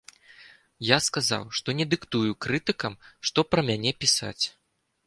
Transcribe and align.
Я 0.87 0.97
сказаў, 1.07 1.45
што 1.59 1.69
не 1.81 1.85
дыктую 1.91 2.33
крытыкам, 2.47 2.93
што 3.29 3.39
пра 3.53 3.61
мяне 3.71 3.91
пісаць. 4.05 4.41